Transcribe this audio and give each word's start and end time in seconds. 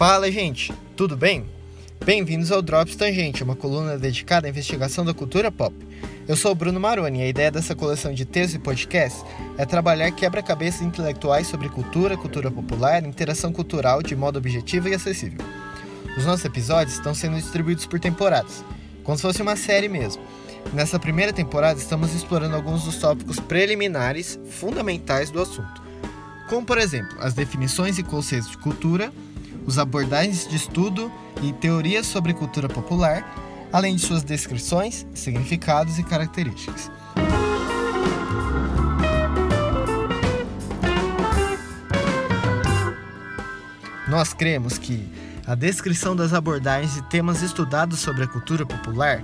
Fala, 0.00 0.32
gente, 0.32 0.72
tudo 0.96 1.14
bem? 1.14 1.44
Bem-vindos 2.02 2.50
ao 2.50 2.62
Drops 2.62 2.96
Tangente, 2.96 3.44
uma 3.44 3.54
coluna 3.54 3.98
dedicada 3.98 4.46
à 4.46 4.48
investigação 4.48 5.04
da 5.04 5.12
cultura 5.12 5.52
pop. 5.52 5.76
Eu 6.26 6.34
sou 6.36 6.52
o 6.52 6.54
Bruno 6.54 6.80
Maroni 6.80 7.18
e 7.18 7.22
a 7.22 7.28
ideia 7.28 7.50
dessa 7.50 7.74
coleção 7.74 8.10
de 8.14 8.24
textos 8.24 8.54
e 8.54 8.58
podcasts 8.58 9.22
é 9.58 9.66
trabalhar 9.66 10.10
quebra-cabeças 10.10 10.80
intelectuais 10.80 11.48
sobre 11.48 11.68
cultura, 11.68 12.16
cultura 12.16 12.50
popular, 12.50 13.04
interação 13.04 13.52
cultural 13.52 14.02
de 14.02 14.16
modo 14.16 14.38
objetivo 14.38 14.88
e 14.88 14.94
acessível. 14.94 15.44
Os 16.16 16.24
nossos 16.24 16.46
episódios 16.46 16.96
estão 16.96 17.12
sendo 17.14 17.36
distribuídos 17.36 17.84
por 17.84 18.00
temporadas, 18.00 18.64
como 19.04 19.18
se 19.18 19.22
fosse 19.22 19.42
uma 19.42 19.54
série 19.54 19.90
mesmo. 19.90 20.22
Nessa 20.72 20.98
primeira 20.98 21.30
temporada, 21.30 21.78
estamos 21.78 22.14
explorando 22.14 22.56
alguns 22.56 22.84
dos 22.84 22.96
tópicos 22.96 23.38
preliminares 23.38 24.40
fundamentais 24.48 25.30
do 25.30 25.42
assunto, 25.42 25.82
como 26.48 26.64
por 26.64 26.78
exemplo 26.78 27.18
as 27.20 27.34
definições 27.34 27.98
e 27.98 28.02
conceitos 28.02 28.50
de 28.50 28.56
cultura 28.56 29.12
os 29.66 29.78
abordagens 29.78 30.46
de 30.48 30.56
estudo 30.56 31.10
e 31.42 31.52
teorias 31.52 32.06
sobre 32.06 32.34
cultura 32.34 32.68
popular, 32.68 33.68
além 33.72 33.96
de 33.96 34.02
suas 34.02 34.22
descrições, 34.22 35.06
significados 35.14 35.98
e 35.98 36.02
características. 36.02 36.90
Nós 44.08 44.34
cremos 44.34 44.76
que 44.76 45.08
a 45.46 45.54
descrição 45.54 46.16
das 46.16 46.32
abordagens 46.32 46.96
e 46.96 47.02
temas 47.02 47.42
estudados 47.42 48.00
sobre 48.00 48.24
a 48.24 48.26
cultura 48.26 48.66
popular 48.66 49.22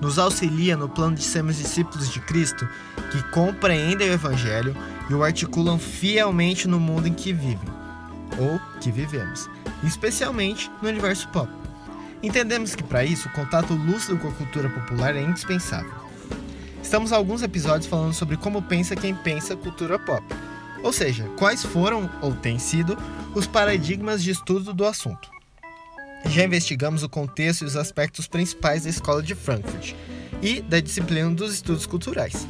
nos 0.00 0.16
auxilia 0.16 0.76
no 0.76 0.88
plano 0.88 1.16
de 1.16 1.24
sermos 1.24 1.56
discípulos 1.56 2.08
de 2.08 2.20
Cristo 2.20 2.68
que 3.10 3.20
compreendem 3.30 4.08
o 4.08 4.12
Evangelho 4.12 4.76
e 5.10 5.14
o 5.14 5.24
articulam 5.24 5.76
fielmente 5.76 6.68
no 6.68 6.78
mundo 6.78 7.08
em 7.08 7.14
que 7.14 7.32
vivem, 7.32 7.68
ou 8.38 8.60
que 8.80 8.92
vivemos 8.92 9.50
especialmente 9.86 10.70
no 10.82 10.88
universo 10.88 11.28
pop. 11.28 11.48
Entendemos 12.22 12.74
que 12.74 12.82
para 12.82 13.04
isso 13.04 13.28
o 13.28 13.32
contato 13.32 13.74
lúcido 13.74 14.18
com 14.18 14.28
a 14.28 14.32
cultura 14.32 14.68
popular 14.68 15.14
é 15.14 15.22
indispensável. 15.22 15.92
Estamos 16.82 17.12
há 17.12 17.16
alguns 17.16 17.42
episódios 17.42 17.86
falando 17.86 18.14
sobre 18.14 18.36
como 18.36 18.62
pensa 18.62 18.96
quem 18.96 19.14
pensa 19.14 19.56
cultura 19.56 19.98
pop, 19.98 20.24
ou 20.82 20.92
seja, 20.92 21.24
quais 21.36 21.64
foram 21.64 22.10
ou 22.20 22.34
têm 22.34 22.58
sido 22.58 22.96
os 23.34 23.46
paradigmas 23.46 24.22
de 24.22 24.30
estudo 24.30 24.72
do 24.72 24.84
assunto. 24.84 25.30
Já 26.26 26.44
investigamos 26.44 27.02
o 27.02 27.08
contexto 27.08 27.62
e 27.62 27.64
os 27.64 27.76
aspectos 27.76 28.26
principais 28.26 28.84
da 28.84 28.90
Escola 28.90 29.22
de 29.22 29.34
Frankfurt 29.34 29.94
e 30.42 30.60
da 30.60 30.80
disciplina 30.80 31.30
dos 31.30 31.52
estudos 31.52 31.86
culturais, 31.86 32.46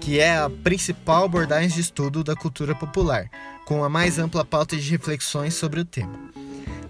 que 0.00 0.18
é 0.18 0.36
a 0.36 0.50
principal 0.50 1.24
abordagem 1.24 1.68
de 1.68 1.80
estudo 1.80 2.24
da 2.24 2.34
cultura 2.34 2.74
popular, 2.74 3.30
com 3.64 3.84
a 3.84 3.88
mais 3.88 4.18
ampla 4.18 4.44
pauta 4.44 4.76
de 4.76 4.90
reflexões 4.90 5.54
sobre 5.54 5.80
o 5.80 5.84
tema. 5.84 6.18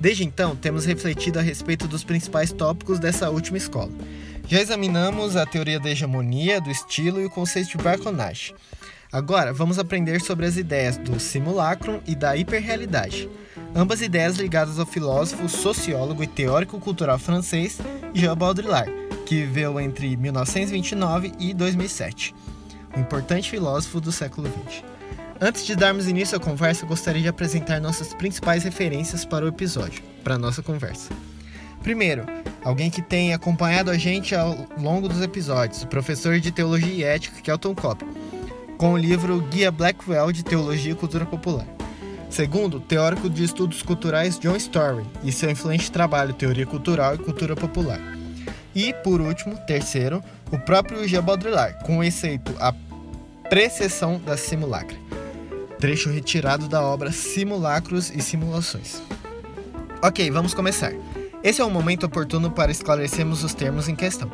Desde 0.03 0.25
então, 0.25 0.57
temos 0.57 0.85
refletido 0.85 1.39
a 1.39 1.43
respeito 1.43 1.87
dos 1.87 2.03
principais 2.03 2.51
tópicos 2.51 2.99
dessa 2.99 3.31
última 3.31 3.57
escola. 3.57 3.93
Já 4.49 4.61
examinamos 4.61 5.37
a 5.37 5.47
teoria 5.47 5.79
da 5.79 5.91
hegemonia, 5.91 6.61
do 6.61 6.73
estilo 6.73 7.21
e 7.21 7.25
o 7.25 7.31
conceito 7.31 7.69
de 7.69 7.85
barconagem. 7.85 8.53
Agora, 9.13 9.53
vamos 9.53 9.79
aprender 9.79 10.21
sobre 10.21 10.45
as 10.45 10.57
ideias 10.57 10.97
do 10.97 11.21
simulacro 11.21 12.03
e 12.05 12.17
da 12.17 12.37
hiperrealidade, 12.37 13.31
ambas 13.77 14.03
ideias 14.03 14.39
ligadas 14.39 14.77
ao 14.81 14.87
filósofo, 14.87 15.49
sociólogo 15.49 16.25
e 16.25 16.27
teórico 16.27 16.81
cultural 16.81 17.17
francês 17.17 17.79
Jean 18.13 18.37
Baudrillard, 18.37 18.91
que 19.25 19.37
viveu 19.37 19.79
entre 19.79 20.17
1929 20.17 21.33
e 21.39 21.55
2007, 21.55 22.35
um 22.97 23.01
importante 23.01 23.49
filósofo 23.49 24.01
do 24.01 24.11
século 24.11 24.49
XX. 24.67 24.92
Antes 25.45 25.67
de 25.67 25.75
darmos 25.75 26.07
início 26.07 26.37
à 26.37 26.41
conversa, 26.41 26.87
gostaria 26.87 27.21
de 27.21 27.27
apresentar 27.27 27.81
nossas 27.81 28.15
principais 28.15 28.63
referências 28.63 29.25
para 29.25 29.45
o 29.45 29.49
episódio, 29.49 30.01
para 30.23 30.37
a 30.37 30.39
nossa 30.39 30.63
conversa. 30.63 31.11
Primeiro, 31.83 32.25
alguém 32.63 32.89
que 32.89 33.03
tem 33.03 33.35
acompanhado 33.35 33.91
a 33.91 33.99
gente 33.99 34.37
ao 34.37 34.69
longo 34.79 35.09
dos 35.09 35.21
episódios, 35.21 35.83
o 35.83 35.89
professor 35.89 36.39
de 36.39 36.53
Teologia 36.53 36.95
e 36.95 37.03
Ética, 37.03 37.43
Kelton 37.43 37.75
Kopp, 37.75 38.05
com 38.79 38.93
o 38.93 38.97
livro 38.97 39.41
Guia 39.51 39.73
Blackwell 39.73 40.31
de 40.31 40.45
Teologia 40.45 40.93
e 40.93 40.95
Cultura 40.95 41.27
Popular. 41.27 41.67
Segundo, 42.31 42.79
teórico 42.79 43.29
de 43.29 43.43
estudos 43.43 43.83
culturais 43.83 44.39
John 44.39 44.55
Story 44.55 45.05
e 45.25 45.33
seu 45.33 45.51
influente 45.51 45.91
trabalho 45.91 46.35
Teoria 46.35 46.67
Cultural 46.67 47.17
e 47.17 47.19
Cultura 47.19 47.57
Popular. 47.57 47.99
E, 48.77 48.95
por 49.03 49.21
último, 49.21 49.57
terceiro, 49.67 50.23
o 50.53 50.59
próprio 50.61 51.07
Jean 51.09 51.25
Baudrillard, 51.25 51.85
com 51.85 51.99
o 51.99 52.05
exceito 52.05 52.55
A 52.61 52.73
Precessão 53.51 54.21
da 54.25 54.37
Simulacra 54.37 54.97
trecho 55.83 56.11
retirado 56.11 56.69
da 56.69 56.81
obra 56.81 57.11
Simulacros 57.11 58.09
e 58.09 58.23
Simulações. 58.23 59.03
Ok, 60.01 60.31
vamos 60.31 60.55
começar. 60.55 60.93
Esse 61.43 61.61
é 61.61 61.65
o 61.65 61.71
momento 61.71 62.07
oportuno 62.07 62.53
para 62.53 62.71
esclarecermos 62.71 63.43
os 63.43 63.53
termos 63.53 63.89
em 63.89 63.97
questão. 63.97 64.31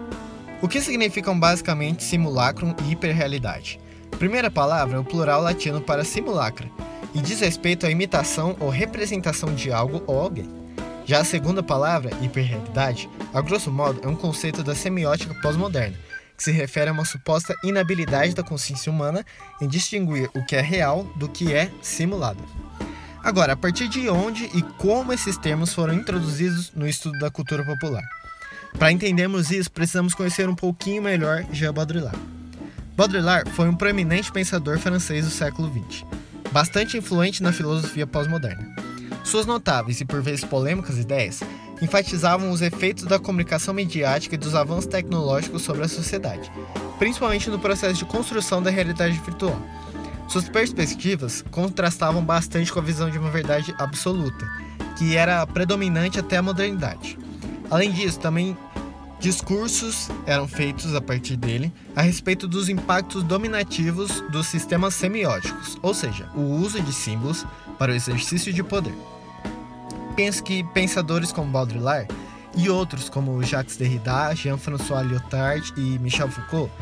O 0.60 0.68
que 0.68 0.78
significam 0.78 1.40
basicamente 1.40 2.04
simulacrum 2.04 2.74
e 2.84 2.92
hiperrealidade? 2.92 3.80
Primeira 4.18 4.50
palavra 4.50 4.98
é 4.98 5.00
o 5.00 5.04
plural 5.04 5.40
latino 5.40 5.80
para 5.80 6.04
simulacra 6.04 6.68
e 7.14 7.18
diz 7.22 7.40
respeito 7.40 7.86
à 7.86 7.90
imitação 7.90 8.54
ou 8.60 8.68
representação 8.68 9.54
de 9.54 9.72
algo 9.72 10.02
ou 10.06 10.20
alguém. 10.20 10.50
Já 11.06 11.20
a 11.20 11.24
segunda 11.24 11.62
palavra, 11.62 12.10
hiperrealidade, 12.20 13.08
a 13.32 13.40
grosso 13.40 13.72
modo 13.72 14.02
é 14.04 14.06
um 14.06 14.14
conceito 14.14 14.62
da 14.62 14.74
semiótica 14.74 15.34
pós-moderna 15.40 15.96
que 16.38 16.44
se 16.44 16.52
refere 16.52 16.88
a 16.88 16.92
uma 16.92 17.04
suposta 17.04 17.52
inabilidade 17.64 18.32
da 18.32 18.44
consciência 18.44 18.92
humana 18.92 19.26
em 19.60 19.66
distinguir 19.66 20.30
o 20.34 20.44
que 20.44 20.54
é 20.54 20.60
real 20.60 21.02
do 21.16 21.28
que 21.28 21.52
é 21.52 21.68
simulado. 21.82 22.38
Agora, 23.24 23.54
a 23.54 23.56
partir 23.56 23.88
de 23.88 24.08
onde 24.08 24.44
e 24.44 24.62
como 24.78 25.12
esses 25.12 25.36
termos 25.36 25.74
foram 25.74 25.94
introduzidos 25.94 26.70
no 26.76 26.86
estudo 26.86 27.18
da 27.18 27.28
cultura 27.28 27.64
popular? 27.64 28.04
Para 28.78 28.92
entendermos 28.92 29.50
isso, 29.50 29.68
precisamos 29.68 30.14
conhecer 30.14 30.48
um 30.48 30.54
pouquinho 30.54 31.02
melhor 31.02 31.44
Jean 31.52 31.74
Baudrillard. 31.74 32.18
Baudrillard 32.96 33.50
foi 33.50 33.68
um 33.68 33.74
proeminente 33.74 34.30
pensador 34.30 34.78
francês 34.78 35.24
do 35.24 35.32
século 35.32 35.68
XX, 35.68 36.04
bastante 36.52 36.96
influente 36.96 37.42
na 37.42 37.52
filosofia 37.52 38.06
pós-moderna. 38.06 38.76
Suas 39.24 39.44
notáveis 39.44 40.00
e 40.00 40.04
por 40.04 40.22
vezes 40.22 40.44
polêmicas 40.44 40.98
ideias 40.98 41.40
enfatizavam 41.80 42.50
os 42.50 42.60
efeitos 42.60 43.04
da 43.04 43.18
comunicação 43.18 43.72
mediática 43.72 44.34
e 44.34 44.38
dos 44.38 44.54
avanços 44.54 44.86
tecnológicos 44.86 45.62
sobre 45.62 45.84
a 45.84 45.88
sociedade, 45.88 46.50
principalmente 46.98 47.50
no 47.50 47.58
processo 47.58 47.94
de 47.94 48.04
construção 48.04 48.62
da 48.62 48.70
realidade 48.70 49.18
virtual. 49.18 49.60
Suas 50.28 50.48
perspectivas 50.48 51.42
contrastavam 51.50 52.22
bastante 52.22 52.72
com 52.72 52.78
a 52.78 52.82
visão 52.82 53.10
de 53.10 53.18
uma 53.18 53.30
verdade 53.30 53.74
absoluta, 53.78 54.46
que 54.96 55.16
era 55.16 55.46
predominante 55.46 56.18
até 56.18 56.36
a 56.36 56.42
modernidade. 56.42 57.18
Além 57.70 57.90
disso, 57.92 58.18
também 58.18 58.56
discursos 59.20 60.08
eram 60.26 60.46
feitos 60.46 60.94
a 60.94 61.00
partir 61.00 61.36
dele 61.36 61.72
a 61.96 62.02
respeito 62.02 62.46
dos 62.46 62.68
impactos 62.68 63.22
dominativos 63.22 64.20
dos 64.30 64.46
sistemas 64.46 64.94
semióticos, 64.94 65.78
ou 65.82 65.94
seja, 65.94 66.28
o 66.34 66.40
uso 66.40 66.80
de 66.80 66.92
símbolos 66.92 67.46
para 67.78 67.92
o 67.92 67.94
exercício 67.94 68.52
de 68.52 68.62
poder 68.62 68.94
penso 70.18 70.42
que 70.42 70.64
pensadores 70.74 71.30
como 71.30 71.52
Baudrillard 71.52 72.08
e 72.56 72.68
outros 72.68 73.08
como 73.08 73.40
Jacques 73.44 73.76
Derrida, 73.76 74.34
Jean-François 74.34 75.06
Lyotard 75.06 75.72
e 75.76 75.96
Michel 76.00 76.28
Foucault 76.28 76.72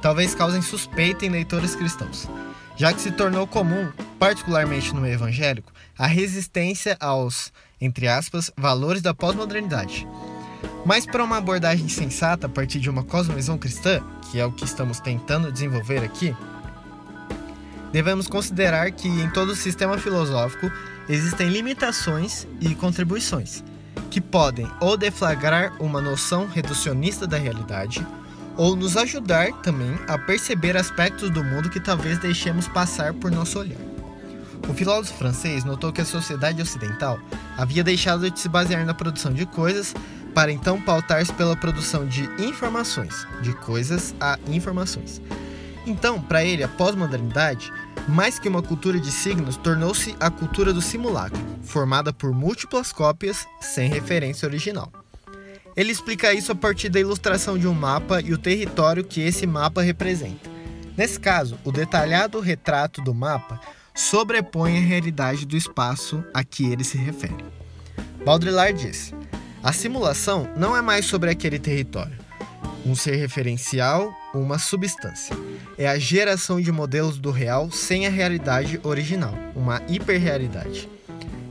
talvez 0.00 0.34
causem 0.34 0.62
suspeita 0.62 1.26
em 1.26 1.28
leitores 1.28 1.76
cristãos, 1.76 2.26
já 2.74 2.94
que 2.94 3.02
se 3.02 3.10
tornou 3.10 3.46
comum, 3.46 3.92
particularmente 4.18 4.94
no 4.94 5.02
meio 5.02 5.12
evangélico, 5.12 5.70
a 5.98 6.06
resistência 6.06 6.96
aos, 6.98 7.52
entre 7.78 8.08
aspas, 8.08 8.50
valores 8.56 9.02
da 9.02 9.12
pós-modernidade. 9.12 10.08
Mas 10.86 11.04
para 11.04 11.22
uma 11.22 11.36
abordagem 11.36 11.88
sensata 11.88 12.46
a 12.46 12.50
partir 12.50 12.80
de 12.80 12.88
uma 12.88 13.04
cosmovisão 13.04 13.58
cristã, 13.58 14.02
que 14.30 14.40
é 14.40 14.46
o 14.46 14.52
que 14.52 14.64
estamos 14.64 15.00
tentando 15.00 15.52
desenvolver 15.52 16.02
aqui, 16.02 16.34
devemos 17.92 18.26
considerar 18.26 18.90
que 18.92 19.06
em 19.06 19.28
todo 19.28 19.50
o 19.50 19.56
sistema 19.56 19.98
filosófico 19.98 20.72
existem 21.08 21.48
limitações 21.48 22.46
e 22.60 22.74
contribuições 22.74 23.62
que 24.10 24.20
podem 24.20 24.70
ou 24.80 24.96
deflagrar 24.96 25.74
uma 25.80 26.00
noção 26.00 26.46
reducionista 26.46 27.26
da 27.26 27.36
realidade 27.36 28.06
ou 28.56 28.74
nos 28.74 28.96
ajudar 28.96 29.52
também 29.62 29.98
a 30.08 30.16
perceber 30.16 30.76
aspectos 30.76 31.30
do 31.30 31.44
mundo 31.44 31.68
que 31.68 31.80
talvez 31.80 32.18
deixemos 32.18 32.66
passar 32.66 33.12
por 33.12 33.30
nosso 33.30 33.58
olhar. 33.58 33.78
O 34.68 34.74
filósofo 34.74 35.18
francês 35.18 35.64
notou 35.64 35.92
que 35.92 36.00
a 36.00 36.04
sociedade 36.04 36.60
ocidental 36.60 37.20
havia 37.56 37.84
deixado 37.84 38.30
de 38.30 38.40
se 38.40 38.48
basear 38.48 38.84
na 38.84 38.94
produção 38.94 39.32
de 39.32 39.46
coisas 39.46 39.94
para 40.34 40.50
então 40.50 40.80
pautar-se 40.80 41.32
pela 41.32 41.56
produção 41.56 42.06
de 42.06 42.22
informações, 42.38 43.26
de 43.42 43.54
coisas 43.54 44.14
a 44.20 44.38
informações. 44.48 45.20
Então, 45.86 46.20
para 46.20 46.44
ele, 46.44 46.64
a 46.64 46.68
pós-modernidade 46.68 47.72
mais 48.08 48.38
que 48.38 48.48
uma 48.48 48.62
cultura 48.62 49.00
de 49.00 49.10
signos, 49.10 49.56
tornou-se 49.56 50.14
a 50.20 50.30
cultura 50.30 50.72
do 50.72 50.80
simulacro, 50.80 51.40
formada 51.62 52.12
por 52.12 52.32
múltiplas 52.32 52.92
cópias 52.92 53.46
sem 53.60 53.88
referência 53.88 54.46
original. 54.46 54.92
Ele 55.76 55.92
explica 55.92 56.32
isso 56.32 56.52
a 56.52 56.54
partir 56.54 56.88
da 56.88 57.00
ilustração 57.00 57.58
de 57.58 57.66
um 57.66 57.74
mapa 57.74 58.20
e 58.20 58.32
o 58.32 58.38
território 58.38 59.04
que 59.04 59.20
esse 59.20 59.46
mapa 59.46 59.82
representa. 59.82 60.48
Nesse 60.96 61.20
caso, 61.20 61.58
o 61.64 61.70
detalhado 61.70 62.40
retrato 62.40 63.02
do 63.02 63.12
mapa 63.12 63.60
sobrepõe 63.94 64.78
a 64.78 64.80
realidade 64.80 65.44
do 65.44 65.56
espaço 65.56 66.24
a 66.32 66.42
que 66.42 66.70
ele 66.70 66.84
se 66.84 66.96
refere. 66.96 67.44
Baudrillard 68.24 68.72
diz: 68.80 69.12
a 69.62 69.72
simulação 69.72 70.48
não 70.56 70.76
é 70.76 70.80
mais 70.80 71.04
sobre 71.04 71.28
aquele 71.28 71.58
território, 71.58 72.16
um 72.86 72.94
ser 72.94 73.16
referencial, 73.16 74.14
uma 74.32 74.58
substância. 74.58 75.36
É 75.76 75.88
a 75.88 75.98
geração 75.98 76.60
de 76.60 76.70
modelos 76.70 77.18
do 77.18 77.32
real 77.32 77.68
sem 77.70 78.06
a 78.06 78.10
realidade 78.10 78.78
original, 78.84 79.34
uma 79.56 79.82
hiperrealidade. 79.88 80.88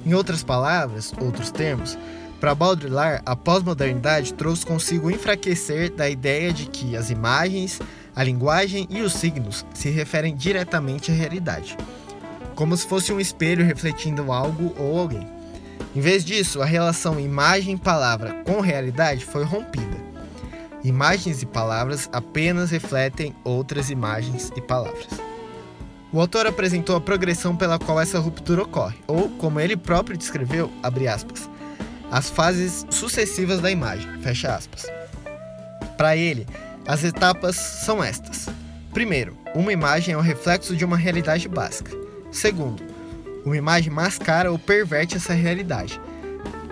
Em 0.06 0.14
outras 0.14 0.44
palavras, 0.44 1.12
outros 1.20 1.52
termos, 1.52 1.98
para 2.40 2.56
Baudrillard, 2.56 3.22
a 3.26 3.36
pós-modernidade 3.36 4.34
trouxe 4.34 4.66
consigo 4.66 5.12
enfraquecer 5.12 5.92
da 5.92 6.10
ideia 6.10 6.54
de 6.54 6.68
que 6.68 6.96
as 6.96 7.10
imagens, 7.10 7.82
a 8.16 8.24
linguagem 8.24 8.88
e 8.90 9.02
os 9.02 9.14
signos 9.14 9.66
se 9.74 9.90
referem 9.90 10.36
diretamente 10.36 11.12
à 11.12 11.14
realidade, 11.14 11.76
como 12.56 12.78
se 12.78 12.88
fosse 12.88 13.12
um 13.12 13.20
espelho 13.20 13.66
refletindo 13.66 14.32
algo 14.32 14.74
ou 14.78 14.98
alguém. 14.98 15.28
Em 15.94 16.00
vez 16.00 16.24
disso, 16.24 16.62
a 16.62 16.66
relação 16.66 17.20
imagem-palavra 17.20 18.44
com 18.46 18.62
realidade 18.62 19.26
foi 19.26 19.44
rompida. 19.44 19.95
Imagens 20.86 21.42
e 21.42 21.48
palavras 21.48 22.08
apenas 22.14 22.70
refletem 22.70 23.36
outras 23.44 23.90
imagens 23.90 24.52
e 24.56 24.62
palavras. 24.62 25.08
O 26.14 26.20
autor 26.20 26.46
apresentou 26.46 26.96
a 26.96 27.02
progressão 27.02 27.56
pela 27.56 27.80
qual 27.80 28.00
essa 28.00 28.20
ruptura 28.20 28.62
ocorre, 28.62 29.00
ou, 29.08 29.28
como 29.30 29.60
ele 29.60 29.76
próprio 29.76 30.16
descreveu, 30.16 30.72
abre 30.84 31.08
aspas, 31.08 31.50
as 32.12 32.30
fases 32.30 32.86
sucessivas 32.92 33.60
da 33.62 33.72
imagem, 33.72 34.08
fecha 34.22 34.56
aspas. 34.56 34.86
Para 35.98 36.16
ele, 36.16 36.46
as 36.86 37.04
etapas 37.04 37.56
são 37.56 38.04
estas. 38.04 38.48
Primeiro, 38.94 39.36
uma 39.56 39.74
imagem 39.74 40.14
é 40.14 40.18
um 40.18 40.22
reflexo 40.22 40.76
de 40.76 40.86
uma 40.86 40.98
realidade 40.98 41.48
básica. 41.48 41.98
Segundo, 42.32 42.84
uma 43.44 43.58
imagem 43.58 43.92
mascara 43.92 44.52
ou 44.52 44.60
perverte 44.60 45.18
essa 45.18 45.34
realidade. 45.34 46.00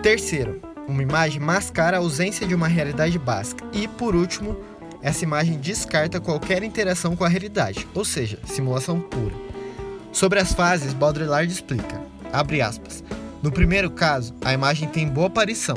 Terceiro, 0.04 0.62
uma 0.86 1.02
imagem 1.02 1.40
mascara 1.40 1.96
a 1.96 2.00
ausência 2.00 2.46
de 2.46 2.54
uma 2.54 2.68
realidade 2.68 3.18
básica. 3.18 3.64
E, 3.72 3.88
por 3.88 4.14
último, 4.14 4.56
essa 5.02 5.24
imagem 5.24 5.58
descarta 5.58 6.20
qualquer 6.20 6.62
interação 6.62 7.14
com 7.14 7.24
a 7.24 7.28
realidade, 7.28 7.86
ou 7.94 8.04
seja, 8.04 8.38
simulação 8.46 9.00
pura. 9.00 9.34
Sobre 10.12 10.38
as 10.38 10.52
fases, 10.52 10.94
Baudrillard 10.94 11.50
explica, 11.50 12.00
abre 12.32 12.62
aspas, 12.62 13.04
no 13.42 13.52
primeiro 13.52 13.90
caso, 13.90 14.34
a 14.42 14.52
imagem 14.54 14.88
tem 14.88 15.06
boa 15.06 15.26
aparição, 15.26 15.76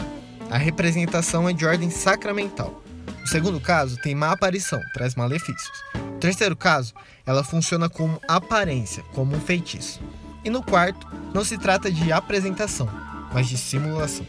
a 0.50 0.58
representação 0.58 1.50
é 1.50 1.54
de 1.54 1.66
ordem 1.66 1.90
sacramental. 1.90 2.82
No 3.20 3.28
segundo 3.28 3.60
caso, 3.60 3.98
tem 4.02 4.16
má 4.16 4.32
aparição, 4.32 4.80
traz 4.94 5.16
malefícios. 5.16 5.84
No 5.96 6.20
terceiro 6.20 6.56
caso, 6.56 6.94
ela 7.26 7.44
funciona 7.44 7.90
como 7.90 8.22
aparência, 8.26 9.04
como 9.14 9.36
um 9.36 9.42
feitiço. 9.42 10.00
E 10.46 10.50
no 10.50 10.64
quarto, 10.64 11.06
não 11.34 11.44
se 11.44 11.58
trata 11.58 11.92
de 11.92 12.10
apresentação, 12.10 12.88
mas 13.34 13.50
de 13.50 13.58
simulação. 13.58 14.26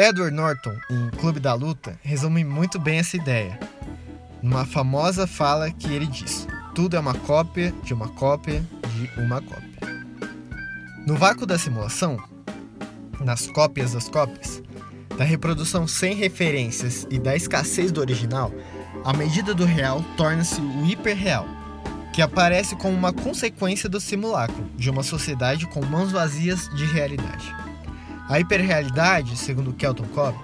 Edward 0.00 0.32
Norton, 0.32 0.76
em 0.88 1.10
Clube 1.18 1.40
da 1.40 1.54
Luta, 1.54 1.98
resume 2.04 2.44
muito 2.44 2.78
bem 2.78 3.00
essa 3.00 3.16
ideia, 3.16 3.58
numa 4.40 4.64
famosa 4.64 5.26
fala 5.26 5.72
que 5.72 5.92
ele 5.92 6.06
diz: 6.06 6.46
Tudo 6.72 6.94
é 6.96 7.00
uma 7.00 7.14
cópia 7.14 7.74
de 7.82 7.92
uma 7.92 8.08
cópia 8.10 8.64
de 8.94 9.20
uma 9.20 9.42
cópia. 9.42 10.06
No 11.04 11.16
vácuo 11.16 11.44
da 11.44 11.58
simulação, 11.58 12.16
nas 13.18 13.48
cópias 13.48 13.92
das 13.92 14.08
cópias, 14.08 14.62
da 15.16 15.24
reprodução 15.24 15.88
sem 15.88 16.14
referências 16.14 17.04
e 17.10 17.18
da 17.18 17.34
escassez 17.34 17.90
do 17.90 18.00
original, 18.00 18.52
a 19.04 19.12
medida 19.12 19.52
do 19.52 19.64
real 19.64 20.04
torna-se 20.16 20.60
o 20.60 20.86
hiperreal, 20.86 21.44
que 22.12 22.22
aparece 22.22 22.76
como 22.76 22.96
uma 22.96 23.12
consequência 23.12 23.88
do 23.88 24.00
simulacro 24.00 24.64
de 24.76 24.90
uma 24.90 25.02
sociedade 25.02 25.66
com 25.66 25.84
mãos 25.84 26.12
vazias 26.12 26.68
de 26.76 26.84
realidade. 26.84 27.67
A 28.28 28.38
hiperrealidade, 28.38 29.36
segundo 29.36 29.72
Kelton 29.72 30.06
Cobb, 30.14 30.38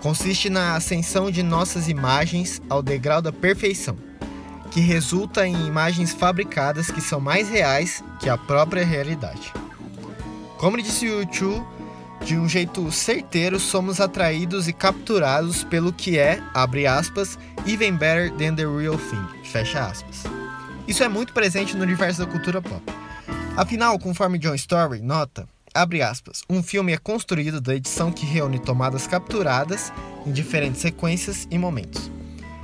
consiste 0.00 0.48
na 0.48 0.76
ascensão 0.76 1.30
de 1.30 1.42
nossas 1.42 1.88
imagens 1.88 2.62
ao 2.68 2.82
degrau 2.82 3.20
da 3.20 3.32
perfeição, 3.32 3.96
que 4.70 4.80
resulta 4.80 5.46
em 5.46 5.66
imagens 5.66 6.12
fabricadas 6.12 6.90
que 6.90 7.00
são 7.00 7.20
mais 7.20 7.48
reais 7.48 8.04
que 8.20 8.28
a 8.28 8.38
própria 8.38 8.84
realidade. 8.84 9.52
Como 10.58 10.80
disse 10.80 11.06
Chu, 11.32 11.66
de 12.24 12.36
um 12.38 12.48
jeito 12.48 12.90
certeiro, 12.92 13.58
somos 13.58 14.00
atraídos 14.00 14.68
e 14.68 14.72
capturados 14.72 15.64
pelo 15.64 15.92
que 15.92 16.18
é, 16.18 16.42
abre 16.54 16.86
aspas, 16.86 17.38
even 17.66 17.96
better 17.96 18.30
than 18.32 18.54
the 18.54 18.64
real 18.64 18.96
thing, 18.96 19.26
fecha 19.44 19.84
aspas. 19.84 20.22
Isso 20.86 21.02
é 21.02 21.08
muito 21.08 21.32
presente 21.32 21.76
no 21.76 21.82
universo 21.82 22.24
da 22.24 22.30
cultura 22.30 22.62
pop. 22.62 22.82
Afinal, 23.56 23.98
conforme 23.98 24.38
John 24.38 24.54
Story 24.54 25.00
nota, 25.00 25.48
abre 25.74 26.00
aspas, 26.00 26.42
um 26.48 26.62
filme 26.62 26.92
é 26.92 26.96
construído 26.96 27.60
da 27.60 27.74
edição 27.74 28.12
que 28.12 28.24
reúne 28.24 28.60
tomadas 28.60 29.06
capturadas 29.06 29.92
em 30.24 30.32
diferentes 30.32 30.80
sequências 30.80 31.48
e 31.50 31.58
momentos. 31.58 32.10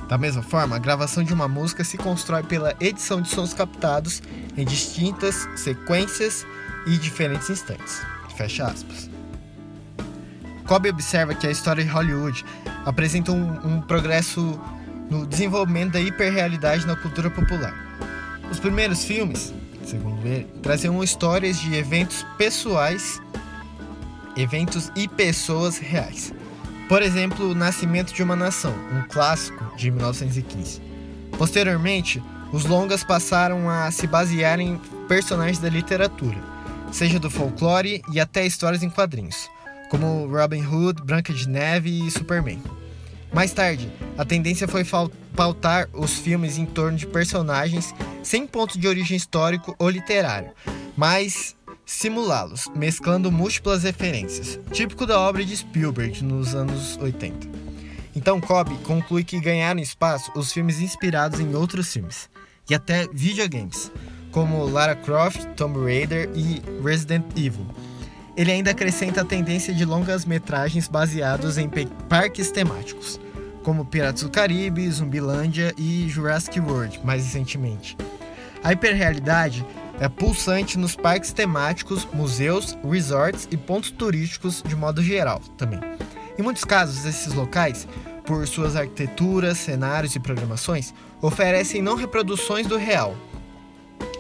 Da 0.08 0.16
mesma 0.16 0.42
forma, 0.42 0.76
a 0.76 0.78
gravação 0.78 1.22
de 1.22 1.34
uma 1.34 1.48
música 1.48 1.84
se 1.84 1.98
constrói 1.98 2.42
pela 2.42 2.74
edição 2.80 3.20
de 3.20 3.28
sons 3.28 3.52
captados 3.52 4.22
em 4.56 4.64
distintas 4.64 5.48
sequências 5.56 6.46
e 6.86 6.96
diferentes 6.96 7.50
instantes. 7.50 8.00
Fecha 8.36 8.66
aspas. 8.66 9.10
Kobe 10.66 10.88
observa 10.88 11.34
que 11.34 11.46
a 11.46 11.50
história 11.50 11.84
de 11.84 11.90
Hollywood 11.90 12.44
apresenta 12.86 13.32
um, 13.32 13.76
um 13.76 13.80
progresso 13.82 14.58
no 15.10 15.26
desenvolvimento 15.26 15.92
da 15.92 16.00
hiperrealidade 16.00 16.86
na 16.86 16.96
cultura 16.96 17.28
popular. 17.28 17.74
Os 18.50 18.58
primeiros 18.58 19.04
filmes, 19.04 19.52
segundo 19.90 20.24
ele, 20.26 20.46
traziam 20.62 21.02
histórias 21.02 21.58
de 21.58 21.74
eventos 21.74 22.24
pessoais, 22.38 23.20
eventos 24.36 24.90
e 24.94 25.08
pessoas 25.08 25.78
reais. 25.78 26.32
Por 26.88 27.02
exemplo, 27.02 27.50
O 27.50 27.54
Nascimento 27.54 28.12
de 28.12 28.22
uma 28.22 28.36
Nação, 28.36 28.74
um 28.92 29.02
clássico 29.08 29.64
de 29.76 29.90
1915. 29.90 30.80
Posteriormente, 31.36 32.22
os 32.52 32.64
longas 32.64 33.04
passaram 33.04 33.68
a 33.68 33.90
se 33.90 34.06
basear 34.06 34.60
em 34.60 34.80
personagens 35.08 35.58
da 35.58 35.68
literatura, 35.68 36.38
seja 36.92 37.18
do 37.18 37.30
folclore 37.30 38.02
e 38.12 38.20
até 38.20 38.46
histórias 38.46 38.82
em 38.82 38.90
quadrinhos, 38.90 39.48
como 39.88 40.26
Robin 40.26 40.64
Hood, 40.64 41.02
Branca 41.02 41.32
de 41.32 41.48
Neve 41.48 42.06
e 42.06 42.10
Superman. 42.10 42.60
Mais 43.32 43.52
tarde, 43.52 43.90
a 44.18 44.24
tendência 44.24 44.66
foi 44.66 44.84
pautar 45.30 45.88
os 45.92 46.18
filmes 46.18 46.58
em 46.58 46.66
torno 46.66 46.98
de 46.98 47.06
personagens 47.06 47.94
sem 48.22 48.46
ponto 48.46 48.78
de 48.78 48.86
origem 48.86 49.16
histórico 49.16 49.74
ou 49.78 49.88
literário, 49.88 50.50
mas 50.96 51.56
simulá-los, 51.86 52.68
mesclando 52.76 53.32
múltiplas 53.32 53.82
referências, 53.82 54.58
típico 54.70 55.06
da 55.06 55.18
obra 55.18 55.44
de 55.44 55.56
Spielberg 55.56 56.22
nos 56.22 56.54
anos 56.54 56.96
80. 56.98 57.48
Então 58.14 58.40
Cobb 58.40 58.76
conclui 58.84 59.24
que 59.24 59.40
ganharam 59.40 59.80
espaço 59.80 60.30
os 60.36 60.52
filmes 60.52 60.80
inspirados 60.80 61.40
em 61.40 61.54
outros 61.54 61.92
filmes, 61.92 62.28
e 62.68 62.74
até 62.74 63.08
videogames, 63.12 63.90
como 64.30 64.64
Lara 64.64 64.94
Croft, 64.94 65.44
Tomb 65.56 65.80
Raider 65.80 66.30
e 66.34 66.62
Resident 66.82 67.24
Evil. 67.36 67.66
Ele 68.36 68.52
ainda 68.52 68.70
acrescenta 68.70 69.22
a 69.22 69.24
tendência 69.24 69.74
de 69.74 69.84
longas 69.84 70.24
metragens 70.24 70.88
baseados 70.88 71.58
em 71.58 71.68
parques 72.08 72.50
temáticos, 72.50 73.20
como 73.62 73.84
Piratas 73.84 74.22
do 74.22 74.30
Caribe, 74.30 74.90
Zumbilândia 74.90 75.74
e 75.76 76.08
Jurassic 76.08 76.58
World, 76.60 77.00
mais 77.04 77.24
recentemente. 77.24 77.96
A 78.62 78.72
hiperrealidade 78.72 79.64
é 79.98 80.08
pulsante 80.08 80.78
nos 80.78 80.96
parques 80.96 81.32
temáticos, 81.32 82.06
museus, 82.12 82.76
resorts 82.88 83.48
e 83.50 83.56
pontos 83.56 83.90
turísticos 83.90 84.62
de 84.66 84.74
modo 84.74 85.02
geral 85.02 85.40
também. 85.56 85.80
Em 86.38 86.42
muitos 86.42 86.64
casos, 86.64 87.04
esses 87.04 87.34
locais, 87.34 87.86
por 88.24 88.46
suas 88.46 88.76
arquiteturas, 88.76 89.58
cenários 89.58 90.14
e 90.14 90.20
programações, 90.20 90.94
oferecem 91.20 91.82
não 91.82 91.96
reproduções 91.96 92.66
do 92.66 92.78
real, 92.78 93.14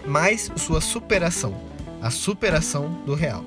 mas 0.06 0.50
sua 0.56 0.80
superação, 0.80 1.54
a 2.02 2.10
superação 2.10 3.02
do 3.06 3.14
real. 3.14 3.44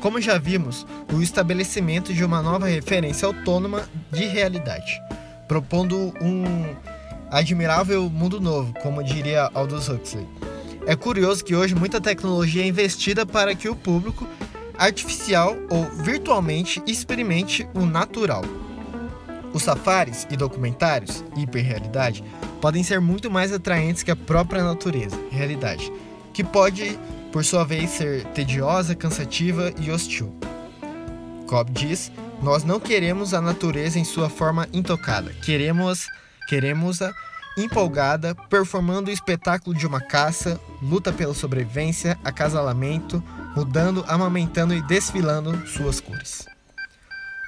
Como 0.00 0.20
já 0.20 0.38
vimos, 0.38 0.86
o 1.12 1.20
estabelecimento 1.20 2.14
de 2.14 2.24
uma 2.24 2.42
nova 2.42 2.66
referência 2.66 3.26
autônoma 3.26 3.88
de 4.12 4.24
realidade 4.24 5.05
propondo 5.46 6.12
um 6.20 6.44
admirável 7.30 8.08
mundo 8.08 8.40
novo, 8.40 8.72
como 8.82 9.02
diria 9.02 9.50
Aldous 9.54 9.88
Huxley. 9.88 10.26
É 10.86 10.94
curioso 10.94 11.44
que 11.44 11.54
hoje 11.54 11.74
muita 11.74 12.00
tecnologia 12.00 12.62
é 12.62 12.66
investida 12.66 13.26
para 13.26 13.54
que 13.54 13.68
o 13.68 13.74
público, 13.74 14.26
artificial 14.78 15.56
ou 15.68 15.84
virtualmente, 16.02 16.82
experimente 16.86 17.66
o 17.74 17.84
natural. 17.84 18.42
Os 19.52 19.62
safaris 19.62 20.26
e 20.30 20.36
documentários, 20.36 21.24
hiperrealidade, 21.36 22.22
podem 22.60 22.82
ser 22.82 23.00
muito 23.00 23.30
mais 23.30 23.52
atraentes 23.52 24.02
que 24.02 24.10
a 24.10 24.16
própria 24.16 24.62
natureza, 24.62 25.18
realidade, 25.30 25.92
que 26.32 26.44
pode, 26.44 26.98
por 27.32 27.44
sua 27.44 27.64
vez, 27.64 27.90
ser 27.90 28.24
tediosa, 28.26 28.94
cansativa 28.94 29.72
e 29.80 29.90
hostil. 29.90 30.32
Cobb 31.46 31.70
diz 31.72 32.12
nós 32.42 32.64
não 32.64 32.78
queremos 32.78 33.34
a 33.34 33.40
natureza 33.40 33.98
em 33.98 34.04
sua 34.04 34.28
forma 34.28 34.68
intocada. 34.72 35.32
Queremos 35.42 36.06
queremos-a 36.48 37.12
empolgada, 37.56 38.34
performando 38.34 39.10
o 39.10 39.12
espetáculo 39.12 39.76
de 39.76 39.86
uma 39.86 40.00
caça, 40.00 40.60
luta 40.82 41.12
pela 41.12 41.34
sobrevivência, 41.34 42.18
acasalamento, 42.22 43.22
mudando, 43.56 44.04
amamentando 44.06 44.74
e 44.74 44.82
desfilando 44.82 45.66
suas 45.66 46.00
cores. 46.00 46.46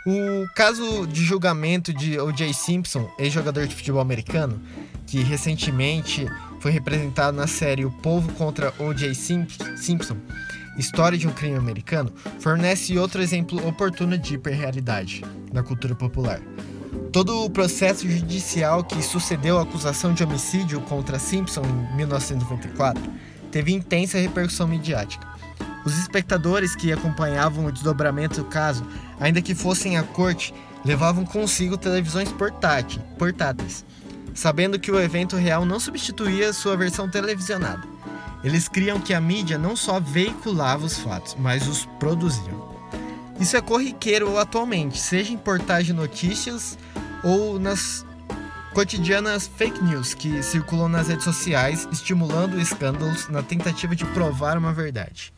O 0.06 0.48
caso 0.54 1.06
de 1.06 1.22
julgamento 1.22 1.92
de 1.92 2.18
O.J. 2.18 2.54
Simpson, 2.54 3.10
ex-jogador 3.18 3.66
de 3.66 3.74
futebol 3.74 4.00
americano, 4.00 4.60
que 5.06 5.22
recentemente 5.22 6.26
foi 6.60 6.70
representado 6.70 7.36
na 7.36 7.46
série 7.46 7.84
O 7.84 7.90
Povo 7.90 8.32
contra 8.32 8.72
O.J. 8.78 9.14
Simpson, 9.14 10.16
História 10.78 11.18
de 11.18 11.26
um 11.26 11.32
Crime 11.32 11.56
Americano, 11.56 12.12
fornece 12.38 12.96
outro 12.96 13.20
exemplo 13.20 13.66
oportuno 13.66 14.16
de 14.16 14.34
hiperrealidade 14.34 15.24
na 15.52 15.62
cultura 15.62 15.94
popular. 15.94 16.40
Todo 17.12 17.44
o 17.44 17.50
processo 17.50 18.08
judicial 18.08 18.84
que 18.84 19.02
sucedeu 19.02 19.58
à 19.58 19.62
acusação 19.62 20.14
de 20.14 20.22
homicídio 20.22 20.80
contra 20.82 21.18
Simpson 21.18 21.62
em 21.64 21.96
1994 21.96 23.02
teve 23.50 23.72
intensa 23.72 24.18
repercussão 24.18 24.68
midiática. 24.68 25.26
Os 25.84 25.98
espectadores 25.98 26.76
que 26.76 26.92
acompanhavam 26.92 27.66
o 27.66 27.72
desdobramento 27.72 28.42
do 28.42 28.44
caso, 28.44 28.86
ainda 29.18 29.42
que 29.42 29.54
fossem 29.54 29.96
à 29.96 30.02
corte, 30.02 30.54
levavam 30.84 31.24
consigo 31.24 31.76
televisões 31.76 32.28
portáteis, 32.32 33.84
sabendo 34.32 34.78
que 34.78 34.92
o 34.92 35.00
evento 35.00 35.34
real 35.34 35.64
não 35.64 35.80
substituía 35.80 36.52
sua 36.52 36.76
versão 36.76 37.08
televisionada. 37.08 37.97
Eles 38.48 38.66
criam 38.66 38.98
que 38.98 39.12
a 39.12 39.20
mídia 39.20 39.58
não 39.58 39.76
só 39.76 40.00
veiculava 40.00 40.86
os 40.86 40.96
fatos, 40.96 41.36
mas 41.38 41.68
os 41.68 41.84
produziam. 42.00 42.66
Isso 43.38 43.54
é 43.54 43.60
corriqueiro 43.60 44.38
atualmente, 44.38 44.98
seja 44.98 45.34
em 45.34 45.36
portais 45.36 45.84
de 45.84 45.92
notícias 45.92 46.78
ou 47.22 47.58
nas 47.58 48.06
cotidianas 48.72 49.46
fake 49.46 49.84
news 49.84 50.14
que 50.14 50.42
circulam 50.42 50.88
nas 50.88 51.08
redes 51.08 51.24
sociais, 51.24 51.86
estimulando 51.92 52.58
escândalos 52.58 53.28
na 53.28 53.42
tentativa 53.42 53.94
de 53.94 54.06
provar 54.06 54.56
uma 54.56 54.72
verdade. 54.72 55.30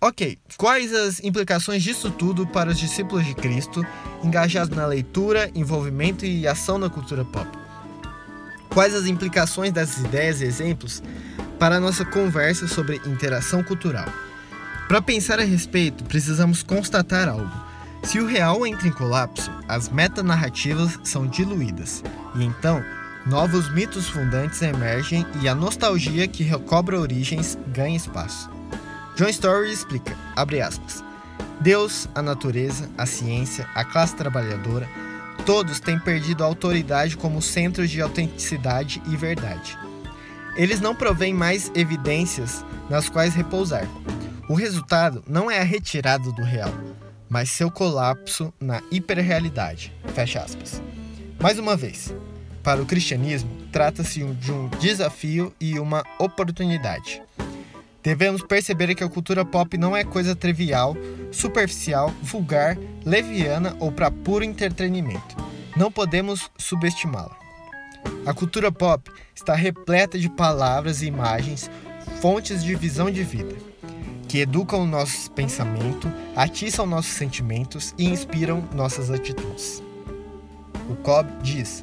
Ok, 0.00 0.38
quais 0.56 0.90
as 0.94 1.22
implicações 1.22 1.82
disso 1.82 2.10
tudo 2.10 2.46
para 2.46 2.70
os 2.70 2.78
discípulos 2.78 3.26
de 3.26 3.34
Cristo 3.34 3.86
engajados 4.22 4.74
na 4.74 4.86
leitura, 4.86 5.50
envolvimento 5.54 6.24
e 6.24 6.48
ação 6.48 6.78
na 6.78 6.88
cultura 6.88 7.26
pop? 7.26 7.46
Quais 8.70 8.94
as 8.94 9.04
implicações 9.04 9.70
dessas 9.70 10.02
ideias 10.02 10.40
e 10.40 10.46
exemplos 10.46 11.02
para 11.58 11.76
a 11.76 11.80
nossa 11.80 12.04
conversa 12.04 12.66
sobre 12.66 13.00
interação 13.06 13.62
cultural. 13.62 14.06
Para 14.88 15.00
pensar 15.00 15.38
a 15.38 15.44
respeito, 15.44 16.04
precisamos 16.04 16.62
constatar 16.62 17.28
algo. 17.28 17.50
Se 18.02 18.20
o 18.20 18.26
real 18.26 18.66
entra 18.66 18.86
em 18.86 18.92
colapso, 18.92 19.50
as 19.66 19.88
metanarrativas 19.88 20.98
são 21.02 21.26
diluídas, 21.26 22.04
e 22.34 22.44
então 22.44 22.84
novos 23.26 23.72
mitos 23.72 24.08
fundantes 24.08 24.60
emergem 24.60 25.26
e 25.40 25.48
a 25.48 25.54
nostalgia 25.54 26.28
que 26.28 26.42
recobra 26.42 27.00
origens 27.00 27.58
ganha 27.68 27.96
espaço. 27.96 28.50
John 29.16 29.28
Story 29.28 29.72
explica, 29.72 30.14
aspas, 30.36 31.02
Deus, 31.60 32.08
a 32.14 32.20
natureza, 32.20 32.90
a 32.98 33.06
ciência, 33.06 33.66
a 33.74 33.84
classe 33.84 34.14
trabalhadora, 34.14 34.86
todos 35.46 35.80
têm 35.80 35.98
perdido 35.98 36.42
a 36.42 36.46
autoridade 36.46 37.16
como 37.16 37.40
centros 37.40 37.90
de 37.90 38.02
autenticidade 38.02 39.00
e 39.06 39.16
verdade. 39.16 39.78
Eles 40.56 40.80
não 40.80 40.94
provêm 40.94 41.34
mais 41.34 41.70
evidências 41.74 42.64
nas 42.88 43.08
quais 43.08 43.34
repousar. 43.34 43.88
O 44.48 44.54
resultado 44.54 45.22
não 45.26 45.50
é 45.50 45.60
a 45.60 45.64
retirada 45.64 46.30
do 46.30 46.42
real, 46.42 46.72
mas 47.28 47.50
seu 47.50 47.70
colapso 47.70 48.52
na 48.60 48.82
hiperrealidade. 48.90 49.92
Fecha 50.14 50.40
aspas. 50.40 50.82
Mais 51.40 51.58
uma 51.58 51.76
vez, 51.76 52.14
para 52.62 52.80
o 52.80 52.86
cristianismo, 52.86 53.50
trata-se 53.72 54.22
de 54.24 54.52
um 54.52 54.68
desafio 54.80 55.52
e 55.60 55.78
uma 55.78 56.04
oportunidade. 56.18 57.20
Devemos 58.02 58.42
perceber 58.42 58.94
que 58.94 59.02
a 59.02 59.08
cultura 59.08 59.44
pop 59.44 59.76
não 59.78 59.96
é 59.96 60.04
coisa 60.04 60.36
trivial, 60.36 60.94
superficial, 61.32 62.12
vulgar, 62.22 62.76
leviana 63.04 63.74
ou 63.80 63.90
para 63.90 64.10
puro 64.10 64.44
entretenimento. 64.44 65.36
Não 65.74 65.90
podemos 65.90 66.50
subestimá-la. 66.58 67.43
A 68.26 68.32
cultura 68.32 68.72
pop 68.72 69.10
está 69.34 69.54
repleta 69.54 70.18
de 70.18 70.30
palavras 70.30 71.02
e 71.02 71.06
imagens, 71.06 71.70
fontes 72.20 72.64
de 72.64 72.74
visão 72.74 73.10
de 73.10 73.22
vida, 73.22 73.54
que 74.28 74.38
educam 74.38 74.82
o 74.82 74.86
nosso 74.86 75.30
pensamento, 75.32 76.10
atiçam 76.34 76.86
nossos 76.86 77.12
sentimentos 77.12 77.94
e 77.98 78.06
inspiram 78.06 78.66
nossas 78.74 79.10
atitudes. 79.10 79.82
O 80.88 80.96
Cobb 80.96 81.28
diz, 81.42 81.82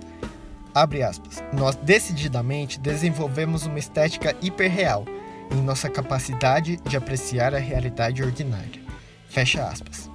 abre 0.74 1.04
aspas, 1.04 1.44
nós 1.54 1.76
decididamente 1.76 2.80
desenvolvemos 2.80 3.66
uma 3.66 3.80
estética 3.80 4.36
hiperreal 4.42 5.06
em 5.52 5.62
nossa 5.62 5.90
capacidade 5.90 6.78
de 6.78 6.98
apreciar 6.98 7.54
a 7.54 7.60
realidade 7.60 8.24
ordinária. 8.24 8.82
Fecha 9.28 9.64
aspas. 9.68 10.10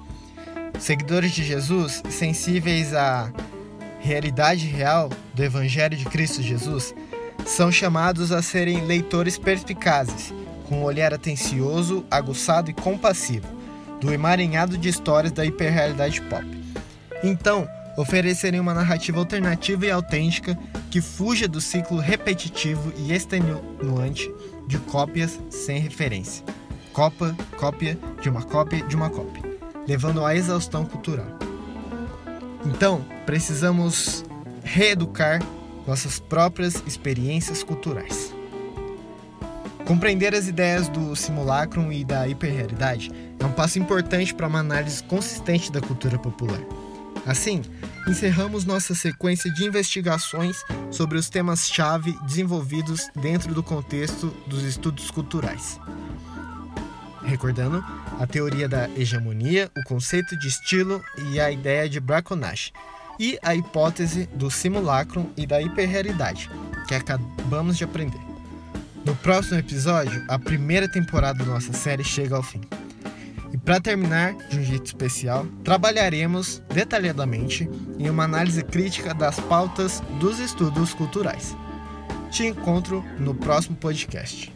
Seguidores 0.78 1.32
de 1.32 1.42
Jesus, 1.42 2.02
sensíveis 2.10 2.92
a 2.94 3.32
realidade 4.06 4.66
real 4.66 5.10
do 5.34 5.42
Evangelho 5.42 5.96
de 5.96 6.04
Cristo 6.04 6.40
Jesus, 6.40 6.94
são 7.44 7.72
chamados 7.72 8.30
a 8.30 8.40
serem 8.40 8.84
leitores 8.86 9.36
perspicazes, 9.36 10.32
com 10.68 10.78
um 10.78 10.84
olhar 10.84 11.12
atencioso, 11.12 12.04
aguçado 12.10 12.70
e 12.70 12.74
compassivo, 12.74 13.48
do 14.00 14.12
emaranhado 14.12 14.78
de 14.78 14.88
histórias 14.88 15.32
da 15.32 15.44
hiperrealidade 15.44 16.20
pop. 16.22 16.46
Então, 17.22 17.68
oferecerem 17.96 18.60
uma 18.60 18.74
narrativa 18.74 19.18
alternativa 19.18 19.86
e 19.86 19.90
autêntica 19.90 20.56
que 20.90 21.00
fuja 21.00 21.48
do 21.48 21.60
ciclo 21.60 21.98
repetitivo 21.98 22.92
e 22.96 23.12
extenuante 23.12 24.32
de 24.68 24.78
cópias 24.78 25.40
sem 25.50 25.80
referência. 25.80 26.44
Copa, 26.92 27.36
cópia 27.56 27.98
de 28.22 28.28
uma 28.28 28.42
cópia 28.42 28.82
de 28.82 28.94
uma 28.94 29.10
cópia, 29.10 29.42
levando 29.86 30.24
à 30.24 30.34
exaustão 30.34 30.84
cultural. 30.84 31.45
Então, 32.66 33.04
precisamos 33.24 34.24
reeducar 34.64 35.40
nossas 35.86 36.18
próprias 36.18 36.82
experiências 36.84 37.62
culturais. 37.62 38.34
Compreender 39.86 40.34
as 40.34 40.48
ideias 40.48 40.88
do 40.88 41.14
simulacrum 41.14 41.92
e 41.92 42.04
da 42.04 42.26
hiperrealidade 42.26 43.12
é 43.38 43.44
um 43.44 43.52
passo 43.52 43.78
importante 43.78 44.34
para 44.34 44.48
uma 44.48 44.58
análise 44.58 45.00
consistente 45.04 45.70
da 45.70 45.80
cultura 45.80 46.18
popular. 46.18 46.60
Assim, 47.24 47.62
encerramos 48.08 48.64
nossa 48.64 48.96
sequência 48.96 49.48
de 49.52 49.64
investigações 49.64 50.64
sobre 50.90 51.18
os 51.18 51.30
temas-chave 51.30 52.18
desenvolvidos 52.26 53.08
dentro 53.14 53.54
do 53.54 53.62
contexto 53.62 54.28
dos 54.48 54.64
estudos 54.64 55.08
culturais. 55.10 55.78
Recordando 57.26 57.84
a 58.20 58.26
teoria 58.26 58.68
da 58.68 58.88
hegemonia, 58.90 59.68
o 59.76 59.82
conceito 59.82 60.38
de 60.38 60.46
estilo 60.46 61.04
e 61.30 61.40
a 61.40 61.50
ideia 61.50 61.88
de 61.88 61.98
braconage, 61.98 62.72
e 63.18 63.36
a 63.42 63.54
hipótese 63.54 64.28
do 64.34 64.50
simulacrum 64.50 65.26
e 65.36 65.44
da 65.44 65.60
hiperrealidade, 65.60 66.48
que 66.86 66.94
acabamos 66.94 67.76
de 67.76 67.84
aprender. 67.84 68.20
No 69.04 69.14
próximo 69.16 69.58
episódio, 69.58 70.24
a 70.28 70.38
primeira 70.38 70.88
temporada 70.88 71.44
da 71.44 71.50
nossa 71.50 71.72
série 71.72 72.04
chega 72.04 72.36
ao 72.36 72.42
fim. 72.42 72.60
E 73.52 73.58
para 73.58 73.80
terminar, 73.80 74.34
de 74.48 74.58
um 74.58 74.62
jeito 74.62 74.86
especial, 74.86 75.46
trabalharemos 75.64 76.62
detalhadamente 76.72 77.68
em 77.98 78.08
uma 78.08 78.24
análise 78.24 78.62
crítica 78.62 79.14
das 79.14 79.38
pautas 79.40 80.00
dos 80.20 80.38
estudos 80.38 80.94
culturais. 80.94 81.56
Te 82.30 82.46
encontro 82.46 83.04
no 83.18 83.34
próximo 83.34 83.76
podcast. 83.76 84.55